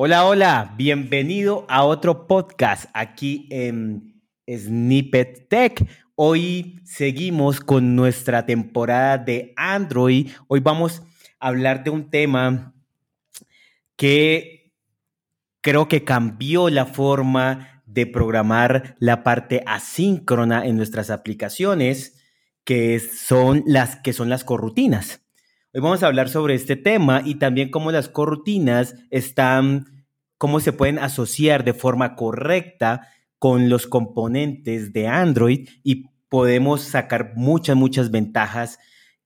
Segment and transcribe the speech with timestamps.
[0.00, 5.84] Hola, hola, bienvenido a otro podcast aquí en Snippet Tech.
[6.14, 10.30] Hoy seguimos con nuestra temporada de Android.
[10.46, 11.02] Hoy vamos
[11.40, 12.76] a hablar de un tema
[13.96, 14.72] que
[15.62, 22.22] creo que cambió la forma de programar la parte asíncrona en nuestras aplicaciones,
[22.62, 25.27] que son las que son las corrutinas.
[25.78, 30.72] Hoy vamos a hablar sobre este tema y también cómo las corrutinas están, cómo se
[30.72, 33.06] pueden asociar de forma correcta
[33.38, 38.80] con los componentes de Android y podemos sacar muchas, muchas ventajas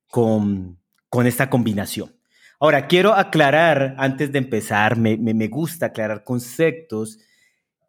[0.08, 0.78] con,
[1.08, 2.14] con esta combinación.
[2.60, 7.18] Ahora, quiero aclarar, antes de empezar, me, me, gusta aclarar conceptos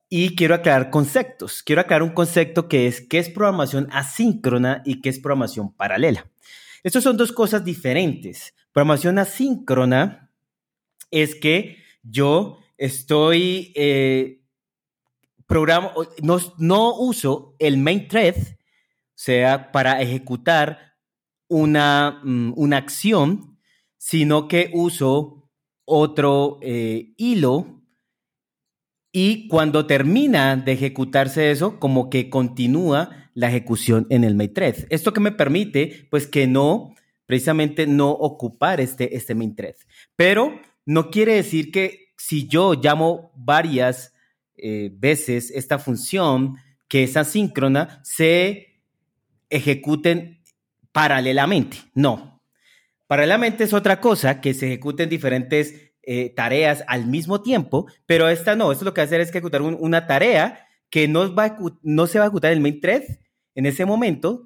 [0.08, 1.64] y quiero aclarar conceptos.
[1.64, 6.32] Quiero aclarar un concepto que es qué es programación asíncrona y qué es programación paralela.
[6.84, 8.54] Estas son dos cosas diferentes.
[8.74, 10.32] Programación asíncrona
[11.12, 14.42] es que yo estoy, eh,
[16.22, 18.56] no, no uso el main thread, o
[19.16, 20.96] sea, para ejecutar
[21.48, 23.58] una, mm, una acción,
[23.98, 25.50] sino que uso
[25.86, 27.82] otro eh, hilo
[29.12, 34.86] y cuando termina de ejecutarse eso, como que continúa la ejecución en el main thread.
[34.90, 36.96] Esto que me permite, pues que no,
[37.26, 39.76] precisamente no ocupar este, este main thread.
[40.16, 44.14] Pero no quiere decir que si yo llamo varias
[44.56, 48.82] eh, veces esta función que es asíncrona, se
[49.50, 50.42] ejecuten
[50.92, 51.78] paralelamente.
[51.96, 52.42] No.
[53.08, 58.56] Paralelamente es otra cosa, que se ejecuten diferentes eh, tareas al mismo tiempo, pero esta
[58.56, 58.72] no.
[58.72, 62.62] Esto lo que hace es ejecutar una tarea que no, se va a ejecutar el
[62.62, 63.02] main thread
[63.56, 64.46] en ese momento,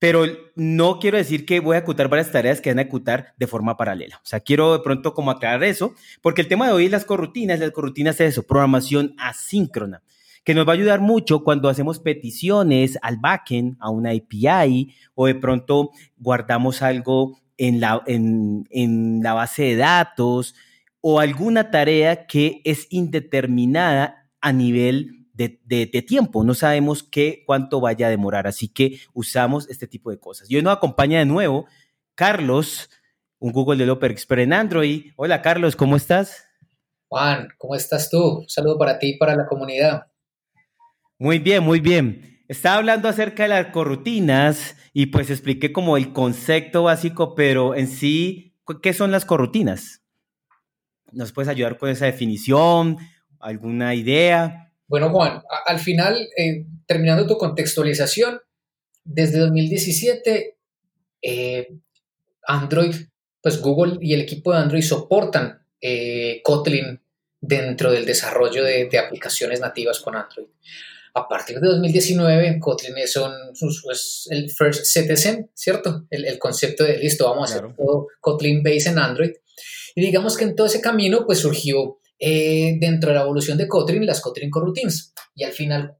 [0.00, 0.24] pero
[0.56, 3.76] no quiero decir que voy a ejecutar varias tareas que van a ejecutar de forma
[3.76, 4.16] paralela.
[4.16, 7.04] O sea, quiero de pronto como aclarar eso, porque el tema de hoy es las
[7.04, 10.02] corrutinas, las corrutinas es eso, programación asíncrona,
[10.42, 15.26] que nos va a ayudar mucho cuando hacemos peticiones al backend, a una API, o
[15.26, 20.56] de pronto guardamos algo en la, en, en la base de datos,
[21.00, 28.06] o alguna tarea que es indeterminada a nivel de, tiempo, no sabemos qué, cuánto vaya
[28.06, 30.50] a demorar, así que usamos este tipo de cosas.
[30.50, 31.66] Y hoy nos acompaña de nuevo
[32.14, 32.88] Carlos,
[33.38, 35.12] un Google Developer Expert en Android.
[35.16, 36.44] Hola Carlos, ¿cómo estás?
[37.08, 38.38] Juan, ¿cómo estás tú?
[38.38, 40.06] Un saludo para ti y para la comunidad.
[41.18, 42.42] Muy bien, muy bien.
[42.48, 47.88] Estaba hablando acerca de las corrutinas y pues expliqué como el concepto básico, pero en
[47.88, 50.02] sí, ¿qué son las corrutinas?
[51.12, 52.98] ¿Nos puedes ayudar con esa definición?
[53.38, 54.65] ¿Alguna idea?
[54.88, 58.40] Bueno, Juan, al final, eh, terminando tu contextualización,
[59.04, 60.56] desde 2017,
[61.22, 61.68] eh,
[62.46, 62.94] Android,
[63.40, 67.00] pues Google y el equipo de Android soportan eh, Kotlin
[67.40, 70.46] dentro del desarrollo de, aplicaciones nativas con Android.
[71.14, 73.16] A partir de 2019, Kotlin es,
[74.30, 76.06] el first citizen, ¿cierto?
[76.10, 79.32] El, concepto de, listo, vamos a hacer todo Kotlin base en Android.
[79.94, 83.68] Y digamos que en todo ese camino, pues surgió eh, dentro de la evolución de
[83.68, 85.12] Kotlin, las Kotlin Coroutines.
[85.34, 85.96] Y al final,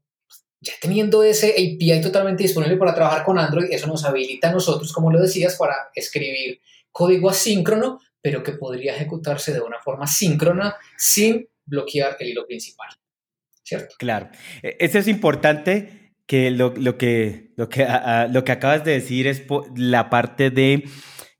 [0.60, 4.93] ya teniendo ese API totalmente disponible para trabajar con Android, eso nos habilita a nosotros,
[4.93, 6.60] como lo decías, para escribir
[6.91, 12.88] código asíncrono, pero que podría ejecutarse de una forma síncrona sin bloquear el hilo principal.
[13.62, 13.97] ¿Cierto?
[13.99, 14.31] Claro.
[14.62, 16.81] E, eso es importante que lo, que,
[17.56, 17.87] lo, que,
[18.31, 19.43] lo que acabas de decir es
[19.76, 20.84] la parte de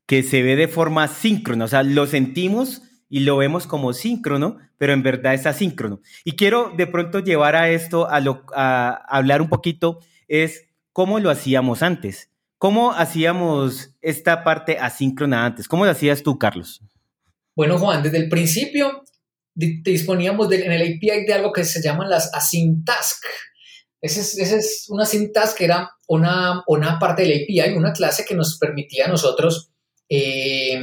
[0.05, 4.57] que se ve de forma síncrona, o sea, lo sentimos y lo vemos como síncrono,
[4.77, 6.01] pero en verdad es asíncrono.
[6.23, 11.19] Y quiero de pronto llevar a esto a, lo, a hablar un poquito, es cómo
[11.19, 12.31] lo hacíamos antes.
[12.57, 15.67] ¿Cómo hacíamos esta parte asíncrona antes?
[15.67, 16.81] ¿Cómo lo hacías tú, Carlos?
[17.55, 19.03] Bueno, Juan, desde el principio
[19.53, 23.27] disponíamos en el API de algo que se llaman las async tasks.
[24.01, 28.25] Esa es, es, una async task que era una, una parte del API, una clase
[28.25, 29.71] que nos permitía a nosotros
[30.09, 30.79] eh,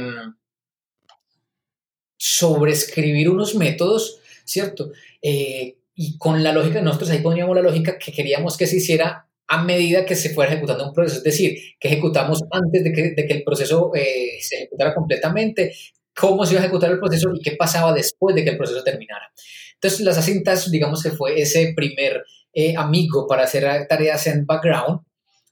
[2.27, 4.91] sobreescribir unos métodos, ¿cierto?
[5.21, 9.27] Eh, y con la lógica, nosotros ahí poníamos la lógica que queríamos que se hiciera
[9.47, 13.11] a medida que se fuera ejecutando un proceso, es decir, que ejecutamos antes de que,
[13.11, 15.75] de que el proceso eh, se ejecutara completamente,
[16.15, 18.83] cómo se iba a ejecutar el proceso y qué pasaba después de que el proceso
[18.83, 19.31] terminara.
[19.75, 22.23] Entonces, las asintas, digamos que fue ese primer
[22.53, 25.01] eh, amigo para hacer tareas en background,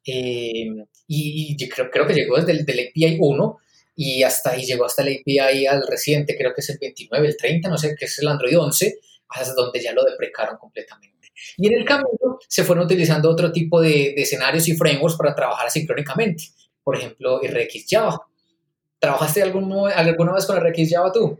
[0.05, 3.59] y, creo, creo, que llegó desde el del API 1,
[3.95, 7.37] y hasta ahí llegó hasta el API al reciente, creo que es el 29, el
[7.37, 8.99] 30, no sé, que es el Android 11,
[9.29, 11.31] hasta donde ya lo deprecaron completamente.
[11.57, 15.69] Y en el camino se fueron utilizando otro tipo de, escenarios y frameworks para trabajar
[15.69, 16.45] sincrónicamente.
[16.83, 18.21] Por ejemplo, RX Java.
[18.99, 21.39] ¿Trabajaste alguna vez con RX Java tú?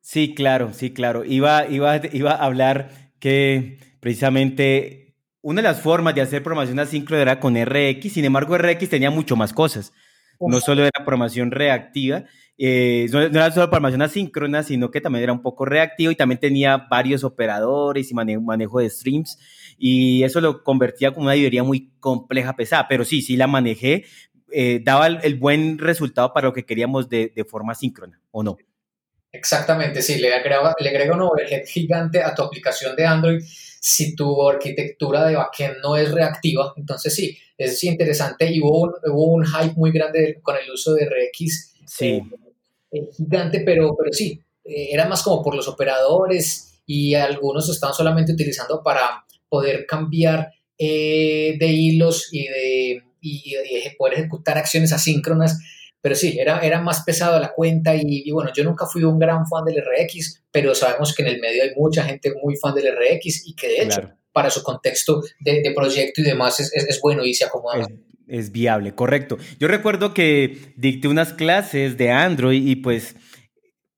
[0.00, 1.24] Sí, claro, sí, claro.
[1.24, 7.22] Iba, iba, iba a hablar que precisamente una de las formas de hacer programación asíncrona
[7.22, 9.92] era con RX, sin embargo RX tenía mucho más cosas.
[10.40, 12.24] No solo era programación reactiva,
[12.58, 16.40] eh, no, era solo programación asíncrona, sino que también era un poco reactivo y también
[16.40, 19.38] tenía varios operadores y manejo, de streams
[19.78, 24.04] y eso lo convertía como una librería muy compleja, pesada, pero sí, sí la manejé,
[24.52, 28.56] eh, daba el, buen resultado para lo que queríamos de, de forma síncrona, ¿o no?
[29.32, 33.42] Exactamente, sí, le agrega, le agrega un overhead gigante a tu aplicación de Android
[33.88, 36.74] si tu arquitectura de backend no es reactiva.
[36.76, 40.94] Entonces sí, es interesante y hubo un, hubo un hype muy grande con el uso
[40.94, 41.74] de RX.
[41.86, 42.06] Sí.
[42.06, 42.22] Eh,
[42.90, 47.94] eh, gigante, pero, pero sí, eh, era más como por los operadores y algunos estaban
[47.94, 55.60] solamente utilizando para poder cambiar de hilos y de, y de poder ejecutar acciones asíncronas
[56.06, 59.44] pero sí, era, era más pesado la cuenta y, bueno, yo nunca fui un gran
[59.44, 62.94] fan del RX, pero sabemos que en el medio hay mucha gente muy fan del
[62.94, 67.24] RX y que de hecho para su contexto de, proyecto y demás es, es, bueno
[67.24, 67.88] y se acomoda.
[68.28, 69.36] Es, viable, correcto.
[69.58, 73.16] Yo recuerdo que dicté unas clases de Android y pues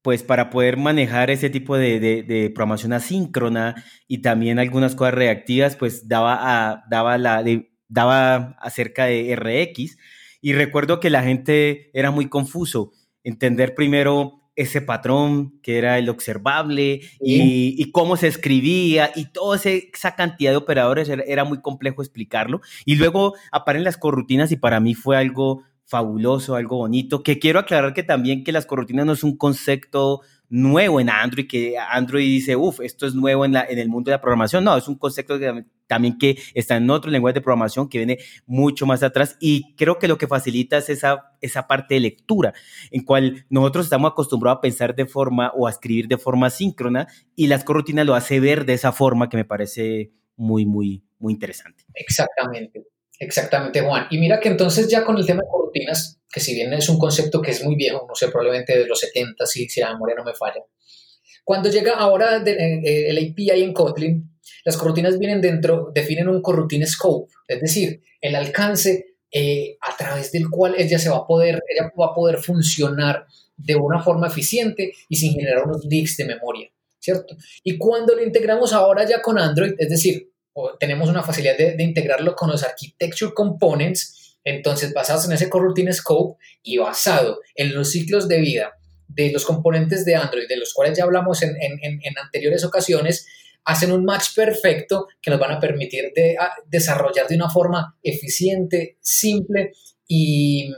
[0.00, 5.76] pues para poder manejar ese tipo de, de, programación asíncrona y también algunas cosas reactivas,
[5.76, 7.44] pues daba, a, daba, la,
[7.86, 9.98] daba acerca de RX
[10.40, 12.92] y recuerdo que la gente era muy confuso,
[13.24, 20.16] entender primero ese patrón que era el observable y, cómo se escribía y toda esa
[20.16, 22.60] cantidad de operadores era, muy complejo explicarlo.
[22.84, 27.60] Y luego aparecen las corrutinas y para mí fue algo fabuloso, algo bonito, que quiero
[27.60, 32.24] aclarar que también que las corrutinas no es un concepto nuevo en Android, que Android
[32.24, 34.64] dice, uff, esto es nuevo en, la, en el mundo de la programación.
[34.64, 35.38] No, es un concepto
[35.86, 39.98] también que está en otro lenguaje de programación que viene mucho más atrás y creo
[39.98, 42.54] que lo que facilita es esa, esa parte de lectura,
[42.90, 47.08] en cual nosotros estamos acostumbrados a pensar de forma o a escribir de forma síncrona
[47.34, 51.32] y las corrutinas lo hace ver de esa forma que me parece muy, muy, muy
[51.32, 51.84] interesante.
[51.94, 52.84] Exactamente.
[53.18, 54.06] Exactamente, Juan.
[54.10, 56.98] Y mira que entonces ya con el tema de cortinas, que si bien es un
[56.98, 60.14] concepto que es muy viejo, no sé, probablemente de los 70, si, si la memoria
[60.16, 60.62] no me falla,
[61.44, 66.42] cuando llega ahora eh, eh, el API en Kotlin, las cortinas vienen dentro, definen un
[66.42, 71.26] coroutine scope, es decir, el alcance eh, a través del cual ella se va a
[71.26, 73.26] poder, ella va a poder funcionar
[73.56, 76.68] de una forma eficiente y sin generar unos leaks de memoria,
[76.98, 77.36] ¿cierto?
[77.64, 80.30] Y cuando lo integramos ahora ya con Android, es decir,
[80.78, 86.38] tenemos una facilidad de, integrarlo con los architecture components, entonces basados en ese coroutine scope
[86.62, 88.74] y basado en los ciclos de vida
[89.08, 91.54] de los componentes de Android, de los cuales ya hablamos en,
[92.22, 93.26] anteriores ocasiones,
[93.64, 98.98] hacen un match perfecto que nos van a permitir de, desarrollar de una forma eficiente,
[99.00, 99.72] simple
[100.06, 100.72] y,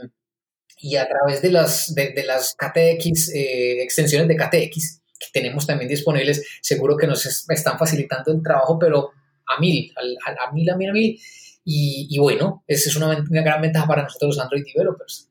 [0.77, 5.87] y a través de las, de, las KTX, eh, extensiones de KTX que tenemos también
[5.87, 9.11] disponibles, seguro que nos están facilitando el trabajo, pero
[9.55, 11.19] a mil, a, mil, a mil, a mil.
[11.63, 15.29] Y, bueno, esa es una, gran ventaja para nosotros los Android developers.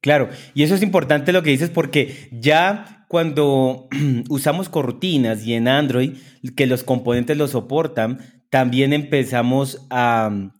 [0.00, 3.88] Claro, y eso es importante lo que dices porque ya cuando
[4.28, 6.16] usamos corrutinas y en Android,
[6.56, 8.18] que los componentes lo soportan,
[8.50, 10.50] también empezamos a,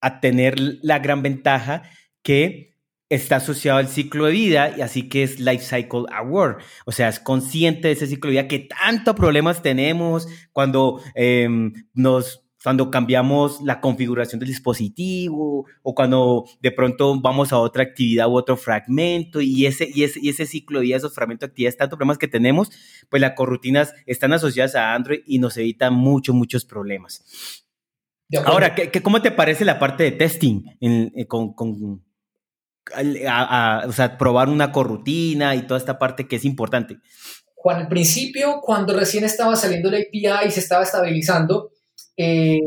[0.00, 1.82] a tener la gran ventaja
[2.22, 2.69] que
[3.10, 6.58] está asociado al ciclo de vida y así que es Life Cycle Aware.
[6.86, 11.72] O sea, es consciente de ese ciclo de vida que tantos problemas tenemos cuando em,
[11.92, 18.28] nos cuando cambiamos la configuración del dispositivo o cuando de pronto vamos a otra actividad
[18.28, 21.52] u otro fragmento y ese, y ese, y ese ciclo de vida, esos fragmentos de
[21.52, 22.70] actividades, tantos problemas que tenemos,
[23.08, 27.24] pues las corrutinas están asociadas a Android y nos evitan muchos, muchos problemas.
[28.44, 32.04] Ahora, ¿qué, cómo te parece la parte de testing eh, con, con
[33.86, 36.98] o sea, probar una corrutina y toda esta parte que es importante?
[37.54, 41.72] Juan, al principio, cuando recién estaba saliendo la API y se estaba estabilizando,
[42.16, 42.58] eh,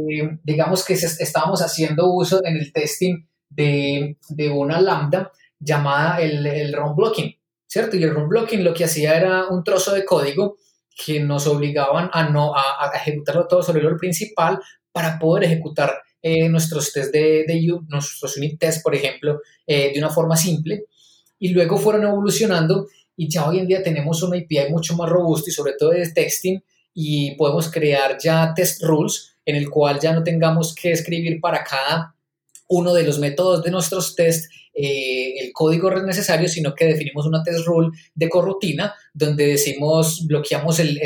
[0.44, 6.74] digamos que estábamos haciendo uso en el testing de, de una lambda llamada el, el
[6.74, 7.98] run blocking, ¿cierto?
[7.98, 10.58] Y el run blocking lo que hacía era un trozo de código
[10.96, 14.60] que nos obligaban a no a, ejecutarlo todo sobre el principal
[14.92, 20.00] para poder ejecutar eh, nuestros test de, de, nuestros unit tests, por ejemplo, eh, de
[20.00, 20.86] una forma simple.
[21.38, 22.88] Y luego fueron evolucionando
[23.18, 26.10] y ya hoy en día tenemos una API mucho más robusta y sobre todo de
[26.10, 26.60] testing
[26.94, 31.62] y podemos crear ya test rules en el cual ya no tengamos que escribir para
[31.63, 32.15] cada
[32.70, 37.44] uno de los métodos de nuestros test eh, el código necesario, sino que definimos una
[37.44, 40.98] test rule de corrutina donde decimos, bloqueamos el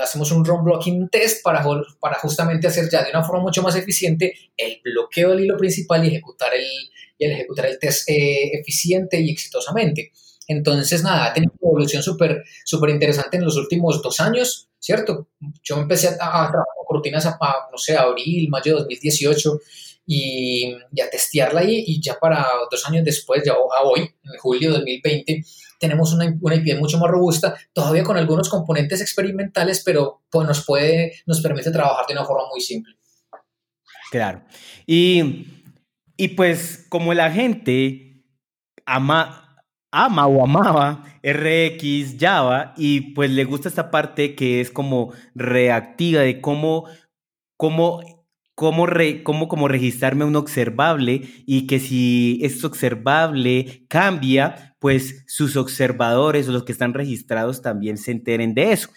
[0.00, 1.64] hacemos un run blocking test para,
[2.00, 6.04] para justamente hacer ya de una forma mucho más eficiente el bloqueo del hilo principal
[6.04, 6.66] y ejecutar el,
[7.18, 10.12] y ejecutar el test eh, eficiente y exitosamente.
[10.46, 15.28] Entonces, nada, ha tenido una evolución súper súper interesante en los últimos dos años, ¿cierto?
[15.62, 17.38] Yo empecé a, trabajar con rutinas a,
[17.70, 19.60] no sé, abril, mayo de 2018
[20.06, 24.72] y, a testearla ahí y ya para dos años después, ya a hoy, en julio
[24.72, 25.44] de 2020,
[25.78, 31.12] tenemos una, una mucho más robusta, todavía con algunos componentes experimentales, pero pues nos puede,
[31.26, 32.94] nos permite trabajar de una forma muy simple.
[34.10, 34.42] Claro.
[34.86, 35.46] Y,
[36.16, 38.24] y pues como la gente
[38.86, 39.58] ama,
[39.90, 46.20] ama o amaba RX, Java, y pues le gusta esta parte que es como reactiva
[46.22, 46.86] de cómo,
[47.56, 48.13] cómo
[48.54, 48.86] cómo,
[49.22, 56.52] cómo como registrarme un observable y que si este observable cambia, pues sus observadores o
[56.52, 58.88] los que están registrados también se enteren de eso.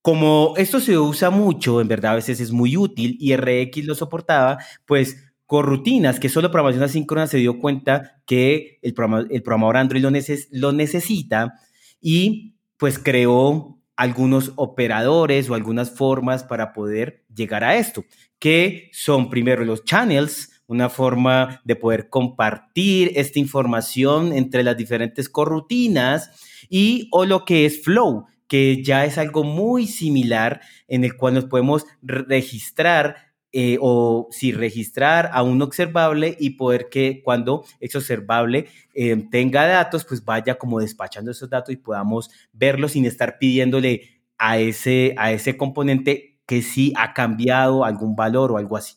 [0.00, 3.94] Como esto se usa mucho, en verdad a veces es muy útil y RX lo
[3.94, 8.94] soportaba, pues con rutinas que solo programación asíncrona se dio cuenta que el,
[9.30, 10.10] el programador Android lo,
[10.50, 11.54] lo necesita
[12.00, 18.04] y pues creó algunos operadores o algunas formas para poder llegar a esto
[18.42, 25.28] que son primero los channels, una forma de poder compartir esta información entre las diferentes
[25.28, 26.28] corrutinas
[26.68, 31.34] y o lo que es flow, que ya es algo muy similar en el cual
[31.34, 37.98] nos podemos registrar eh, o si registrar a un observable y poder que cuando ese
[37.98, 43.38] observable eh, tenga datos, pues vaya como despachando esos datos y podamos verlos sin estar
[43.38, 48.94] pidiéndole a ese, a ese componente que sí ha cambiado algún valor o algo así.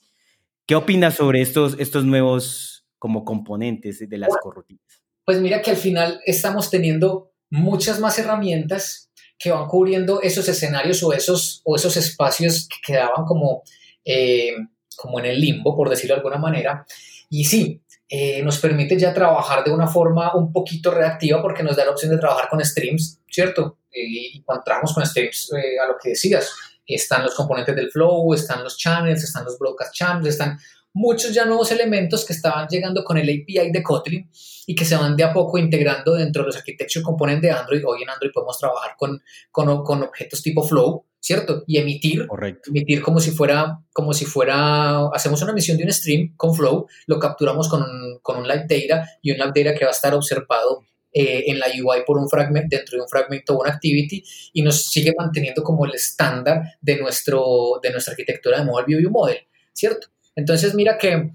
[0.65, 4.83] ¿Qué opinas sobre estos, estos nuevos como componentes de las corrutinas?
[5.25, 11.03] Pues mira que al final estamos teniendo muchas más herramientas que van cubriendo esos escenarios
[11.03, 13.63] o esos, o esos espacios que quedaban como,
[14.05, 14.53] eh,
[14.95, 16.85] como en el limbo, por decirlo de alguna manera.
[17.29, 21.75] Y sí, eh, nos permite ya trabajar de una forma un poquito reactiva porque nos
[21.75, 23.79] da la opción de trabajar con streams, ¿cierto?
[23.97, 26.51] y cuando trabajamos con streams, eh, a lo que decías,
[26.85, 30.59] están los componentes del flow, están los channels, están los broadcast channels, están
[30.93, 34.29] muchos ya nuevos elementos que estaban llegando con el API de Kotlin
[34.67, 37.83] y que se van de a poco integrando dentro de los architecture components de Android.
[37.85, 39.21] Hoy en Android podemos trabajar con,
[39.51, 41.63] con, con objetos tipo flow, ¿cierto?
[41.65, 42.69] Y emitir, Correcto.
[42.69, 46.85] emitir como si fuera, como si fuera, hacemos una emisión de un stream con flow,
[47.07, 49.95] lo capturamos con un, con un live data y un live data que va a
[49.95, 53.71] estar observado eh, en la UI por un fragmento, dentro de un fragmento o una
[53.71, 58.99] activity y nos sigue manteniendo como el estándar de, nuestro, de nuestra arquitectura de Mobile
[58.99, 59.39] View Model,
[59.73, 60.09] ¿cierto?
[60.35, 61.31] Entonces mira que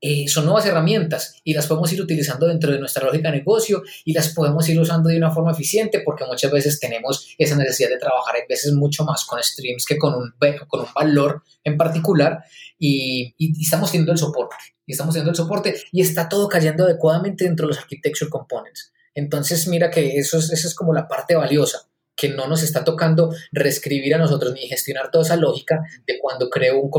[0.00, 3.82] eh, son nuevas herramientas y las podemos ir utilizando dentro de nuestra lógica de negocio
[4.04, 7.88] y las podemos ir usando de una forma eficiente porque muchas veces tenemos esa necesidad
[7.88, 10.34] de trabajar a veces mucho más con streams que con un,
[10.68, 12.44] con un valor en particular
[12.78, 16.84] y, y, estamos teniendo el soporte y estamos teniendo el soporte y está todo cayendo
[16.84, 18.92] adecuadamente dentro de los architecture components.
[19.14, 22.82] Entonces, mira que eso es, eso es como la parte valiosa, que no nos está
[22.82, 26.90] tocando reescribir a nosotros ni gestionar toda esa lógica de cuando creo un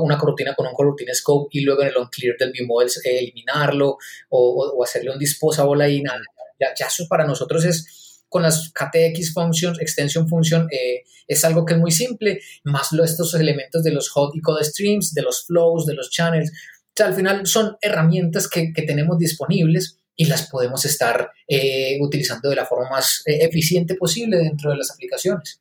[0.00, 3.98] una corrutina con un coroutine scope y luego en el on-clear del view model eliminarlo
[4.30, 6.00] o, o, hacerle un disposable ahí.
[6.00, 6.20] Nada,
[6.58, 11.64] ya, ya eso para nosotros es con las KTX functions, extension function, eh, es algo
[11.64, 15.22] que es muy simple, más lo, estos elementos de los hot y code streams, de
[15.22, 20.24] los flows, de los channels, o sea, al final son herramientas que, tenemos disponibles y
[20.26, 24.90] las podemos estar eh, utilizando de la forma más eh, eficiente posible dentro de las
[24.90, 25.60] aplicaciones.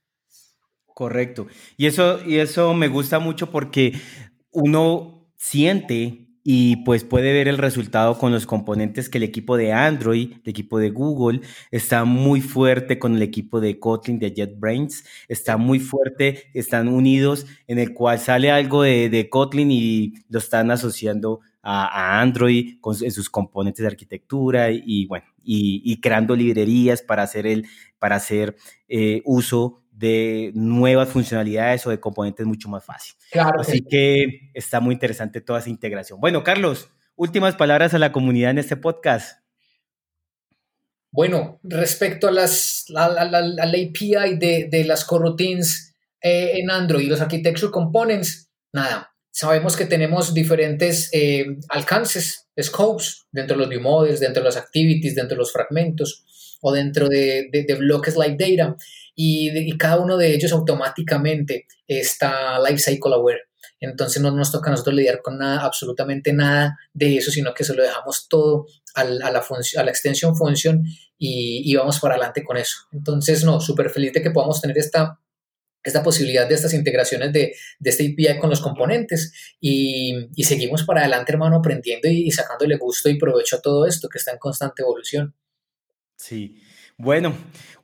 [0.86, 1.48] Correcto.
[1.76, 3.94] Y eso, y eso me gusta mucho porque
[4.52, 9.74] uno siente y pues puede ver el resultado con los componentes que el equipo de
[9.74, 15.04] Android, el equipo de Google, está muy fuerte con el equipo de Kotlin, de JetBrains,
[15.28, 20.38] está muy fuerte, están unidos, en el cual sale algo de, de Kotlin y lo
[20.38, 27.02] están asociando a, Android con en sus componentes de arquitectura y, bueno, y, creando librerías
[27.02, 27.68] para hacer, el,
[27.98, 28.56] para hacer
[28.88, 33.16] eh, uso de nuevas funcionalidades o de componentes mucho más fácil.
[33.32, 33.62] Claro.
[33.62, 36.20] Así que está muy interesante toda esa integración.
[36.20, 39.40] Bueno, Carlos, últimas palabras a la comunidad en este podcast.
[41.12, 47.22] Bueno, respecto a las la, API de, de, las coroutines eh, en Android y los
[47.22, 54.22] architecture components, nada, sabemos que tenemos diferentes eh, alcances, scopes, dentro de los view models,
[54.22, 56.24] dentro de las activities, dentro de los fragmentos
[56.62, 58.78] o dentro de, de, bloques like data
[59.14, 63.42] y, cada uno de ellos automáticamente está lifecycle aware.
[63.82, 67.66] Entonces no nos toca a nosotros lidiar con nada, absolutamente nada de eso, sino que
[67.66, 70.82] se lo dejamos todo a la, a la, a la extension function
[71.18, 72.78] y, y, vamos para adelante con eso.
[72.94, 75.20] Entonces, no, súper feliz de que podamos tener esta,
[75.86, 80.84] esta posibilidad de estas integraciones de, de este API con los componentes y, y, seguimos
[80.84, 84.32] para adelante, hermano, aprendiendo y, y sacándole gusto y provecho a todo esto que está
[84.32, 85.36] en constante evolución.
[86.18, 86.62] Sí.
[86.98, 87.34] Bueno,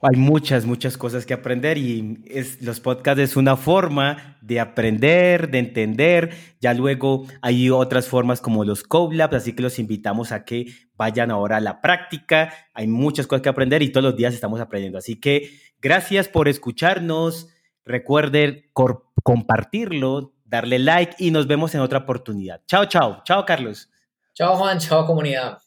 [0.02, 5.52] hay muchas, muchas cosas que aprender y es, los podcasts es una forma de aprender,
[5.52, 6.34] de entender.
[6.62, 11.30] Ya luego hay otras formas como los CoLabs, así que los invitamos a que vayan
[11.30, 12.54] ahora a la práctica.
[12.74, 14.98] Hay muchas cosas que aprender y todos los días estamos aprendiendo.
[14.98, 15.50] Así que
[15.82, 17.50] gracias por escucharnos.
[17.86, 18.70] Recuerden
[19.24, 22.62] compartirlo, darle like y nos vemos en otra oportunidad.
[22.68, 23.22] Chao, chao.
[23.24, 23.90] Chao, Carlos.
[24.34, 24.80] Chao, Juan.
[24.80, 25.61] Chao, comunidad.